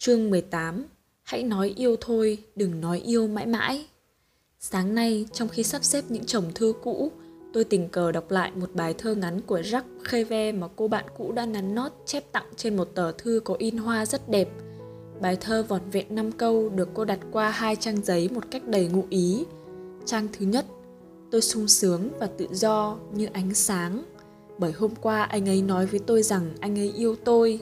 [0.00, 0.84] Chương 18
[1.22, 3.86] Hãy nói yêu thôi, đừng nói yêu mãi mãi.
[4.58, 7.12] Sáng nay, trong khi sắp xếp những chồng thư cũ,
[7.52, 11.04] tôi tình cờ đọc lại một bài thơ ngắn của Jacques Kheve mà cô bạn
[11.16, 14.48] cũ đã nắn nót chép tặng trên một tờ thư có in hoa rất đẹp.
[15.20, 18.68] Bài thơ vỏn vẹn năm câu được cô đặt qua hai trang giấy một cách
[18.68, 19.44] đầy ngụ ý.
[20.04, 20.66] Trang thứ nhất,
[21.30, 24.02] tôi sung sướng và tự do như ánh sáng.
[24.58, 27.60] Bởi hôm qua anh ấy nói với tôi rằng anh ấy yêu tôi.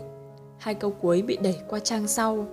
[0.59, 2.47] Hai câu cuối bị đẩy qua trang sau.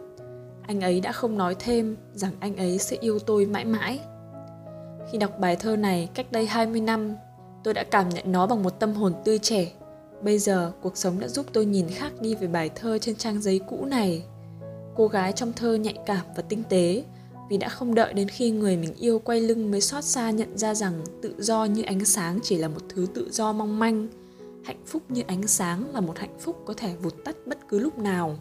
[0.68, 4.00] Anh ấy đã không nói thêm rằng anh ấy sẽ yêu tôi mãi mãi.
[5.12, 7.16] Khi đọc bài thơ này cách đây 20 năm,
[7.64, 9.72] tôi đã cảm nhận nó bằng một tâm hồn tươi trẻ.
[10.22, 13.42] Bây giờ, cuộc sống đã giúp tôi nhìn khác đi về bài thơ trên trang
[13.42, 14.24] giấy cũ này.
[14.96, 17.04] Cô gái trong thơ nhạy cảm và tinh tế,
[17.50, 20.58] vì đã không đợi đến khi người mình yêu quay lưng mới xót xa nhận
[20.58, 24.08] ra rằng tự do như ánh sáng chỉ là một thứ tự do mong manh.
[24.64, 27.80] Hạnh phúc như ánh sáng là một hạnh phúc có thể vụt tắt bất cứ
[27.80, 28.36] lúc nào.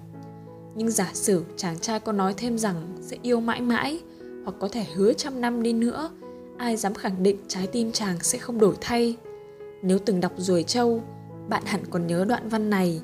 [0.75, 4.01] Nhưng giả sử chàng trai có nói thêm rằng sẽ yêu mãi mãi,
[4.45, 6.11] hoặc có thể hứa trăm năm đi nữa,
[6.59, 9.17] ai dám khẳng định trái tim chàng sẽ không đổi thay?
[9.83, 11.03] Nếu từng đọc ruồi trâu
[11.49, 13.01] bạn hẳn còn nhớ đoạn văn này,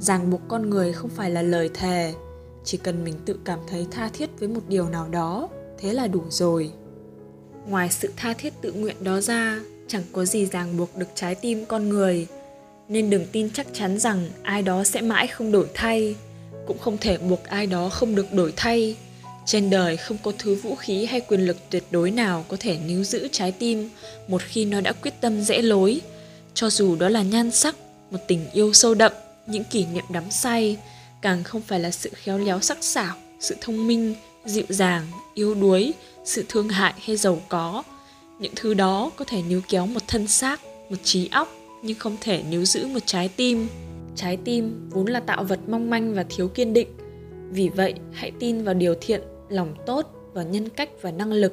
[0.00, 2.14] ràng buộc con người không phải là lời thề,
[2.64, 6.06] chỉ cần mình tự cảm thấy tha thiết với một điều nào đó, thế là
[6.06, 6.72] đủ rồi.
[7.68, 11.34] Ngoài sự tha thiết tự nguyện đó ra, chẳng có gì ràng buộc được trái
[11.34, 12.26] tim con người
[12.88, 16.14] nên đừng tin chắc chắn rằng ai đó sẽ mãi không đổi thay.
[16.66, 18.96] Cũng không thể buộc ai đó không được đổi thay.
[19.46, 22.78] Trên đời không có thứ vũ khí hay quyền lực tuyệt đối nào có thể
[22.86, 23.88] níu giữ trái tim
[24.28, 26.00] một khi nó đã quyết tâm rẽ lối,
[26.54, 27.76] cho dù đó là nhan sắc,
[28.10, 29.12] một tình yêu sâu đậm,
[29.46, 30.76] những kỷ niệm đắm say,
[31.22, 35.54] càng không phải là sự khéo léo sắc sảo, sự thông minh, dịu dàng, yếu
[35.54, 37.82] đuối, sự thương hại hay giàu có.
[38.38, 41.48] Những thứ đó có thể níu kéo một thân xác, một trí óc,
[41.86, 43.68] nhưng không thể níu giữ một trái tim.
[44.14, 46.88] Trái tim vốn là tạo vật mong manh và thiếu kiên định.
[47.50, 51.52] Vì vậy, hãy tin vào điều thiện lòng tốt vào nhân cách và năng lực.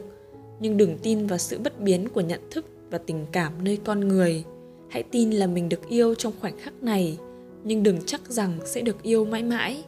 [0.60, 4.08] Nhưng đừng tin vào sự bất biến của nhận thức và tình cảm nơi con
[4.08, 4.44] người.
[4.90, 7.18] Hãy tin là mình được yêu trong khoảnh khắc này
[7.64, 9.84] nhưng đừng chắc rằng sẽ được yêu mãi mãi.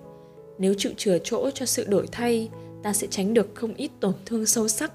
[0.58, 2.50] Nếu chịu chừa chỗ cho sự đổi thay
[2.84, 4.92] ta sẽ tránh được không ít tổn thương sâu sắc.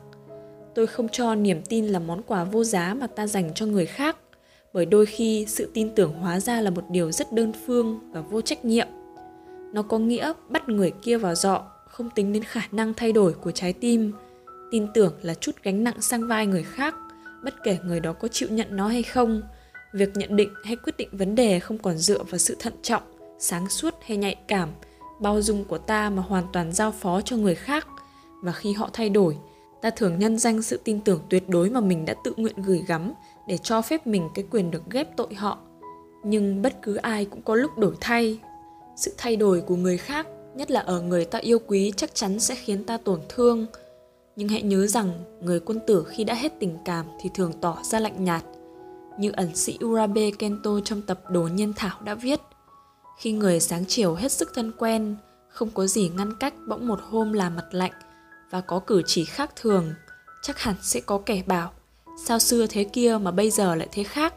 [0.75, 3.87] Tôi không cho niềm tin là món quà vô giá mà ta dành cho người
[3.87, 4.17] khác
[4.73, 8.21] bởi đôi khi sự tin tưởng hóa ra là một điều rất đơn phương và
[8.21, 8.87] vô trách nhiệm.
[9.73, 13.33] Nó có nghĩa bắt người kia vào dọ không tính đến khả năng thay đổi
[13.33, 14.13] của trái tim.
[14.71, 16.95] Tin tưởng là chút gánh nặng sang vai người khác,
[17.45, 19.43] bất kể người đó có chịu nhận nó hay không.
[19.93, 23.03] Việc nhận định hay quyết định vấn đề không còn dựa vào sự thận trọng,
[23.39, 24.69] sáng suốt hay nhạy cảm,
[25.21, 27.87] bao dung của ta mà hoàn toàn giao phó cho người khác.
[28.43, 29.37] Và khi họ thay đổi
[29.83, 32.85] ta thường nhân danh sự tin tưởng tuyệt đối mà mình đã tự nguyện gửi
[32.87, 33.13] gắm
[33.49, 35.59] để cho phép mình cái quyền được ghép tội họ.
[36.25, 38.39] Nhưng bất cứ ai cũng có lúc đổi thay.
[38.97, 42.41] Sự thay đổi của người khác, nhất là ở người ta yêu quý, chắc chắn
[42.41, 43.67] sẽ khiến ta tổn thương.
[44.37, 47.79] Nhưng hãy nhớ rằng, người quân tử khi đã hết tình cảm thì thường tỏ
[47.83, 48.45] ra lạnh nhạt,
[49.19, 52.41] như ẩn sĩ Urabe Kento trong tập Đồ Nhiên Thảo đã viết.
[53.19, 55.17] Khi người sáng chiều hết sức thân quen,
[55.49, 57.93] không có gì ngăn cách bỗng một hôm là mặt lạnh
[58.51, 59.95] và có cử chỉ khác thường,
[60.43, 61.73] chắc hẳn sẽ có kẻ bảo,
[62.25, 64.35] sao xưa thế kia mà bây giờ lại thế khác?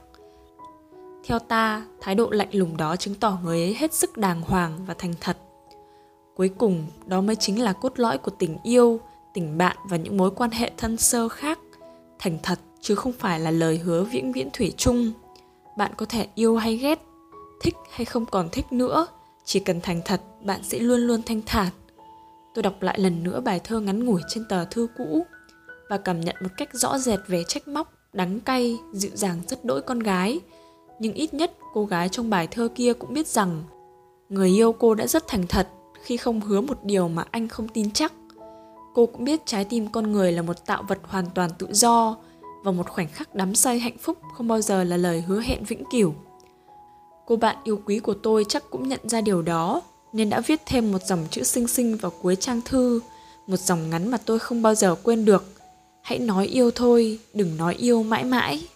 [1.25, 4.85] Theo ta, thái độ lạnh lùng đó chứng tỏ người ấy hết sức đàng hoàng
[4.85, 5.37] và thành thật.
[6.35, 8.99] Cuối cùng, đó mới chính là cốt lõi của tình yêu,
[9.33, 11.59] tình bạn và những mối quan hệ thân sơ khác.
[12.19, 15.11] Thành thật, chứ không phải là lời hứa viễn viễn thủy chung.
[15.77, 16.99] Bạn có thể yêu hay ghét,
[17.61, 19.07] thích hay không còn thích nữa,
[19.45, 21.69] chỉ cần thành thật, bạn sẽ luôn luôn thanh thản
[22.53, 25.25] tôi đọc lại lần nữa bài thơ ngắn ngủi trên tờ thư cũ
[25.89, 29.65] và cảm nhận một cách rõ rệt về trách móc, đắng cay, dịu dàng rất
[29.65, 30.39] đỗi con gái.
[30.99, 33.63] Nhưng ít nhất, cô gái trong bài thơ kia cũng biết rằng
[34.29, 35.67] người yêu cô đã rất thành thật
[36.03, 38.13] khi không hứa một điều mà anh không tin chắc.
[38.93, 42.17] Cô cũng biết trái tim con người là một tạo vật hoàn toàn tự do
[42.63, 45.63] và một khoảnh khắc đắm say hạnh phúc không bao giờ là lời hứa hẹn
[45.63, 46.13] vĩnh cửu.
[47.25, 49.81] Cô bạn yêu quý của tôi chắc cũng nhận ra điều đó
[50.13, 52.99] nên đã viết thêm một dòng chữ xinh xinh vào cuối trang thư,
[53.47, 55.45] một dòng ngắn mà tôi không bao giờ quên được.
[56.01, 58.67] Hãy nói yêu thôi, đừng nói yêu mãi mãi.